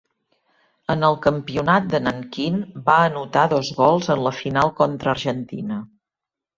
En 0.93 1.05
el 1.09 1.17
campionat 1.25 1.91
de 1.91 2.01
Nanquín 2.07 2.59
va 2.89 2.97
anotar 3.13 3.47
dos 3.55 3.73
gols 3.83 4.13
en 4.17 4.27
la 4.31 4.35
final 4.43 4.77
contra 4.85 5.19
Argentina. 5.19 5.83